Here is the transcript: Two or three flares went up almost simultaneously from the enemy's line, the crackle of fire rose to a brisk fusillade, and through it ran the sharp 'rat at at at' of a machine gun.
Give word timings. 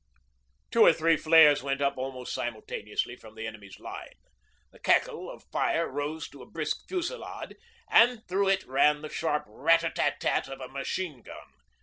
Two 0.71 0.81
or 0.81 0.93
three 0.93 1.15
flares 1.15 1.61
went 1.61 1.79
up 1.79 1.95
almost 1.95 2.33
simultaneously 2.33 3.15
from 3.15 3.35
the 3.35 3.45
enemy's 3.45 3.79
line, 3.79 4.15
the 4.71 4.79
crackle 4.79 5.29
of 5.29 5.43
fire 5.51 5.87
rose 5.87 6.27
to 6.29 6.41
a 6.41 6.49
brisk 6.49 6.87
fusillade, 6.87 7.55
and 7.87 8.27
through 8.27 8.47
it 8.47 8.63
ran 8.65 9.03
the 9.03 9.09
sharp 9.09 9.43
'rat 9.45 9.83
at 9.83 9.99
at 9.99 10.25
at' 10.25 10.47
of 10.49 10.59
a 10.59 10.69
machine 10.69 11.21
gun. 11.21 11.53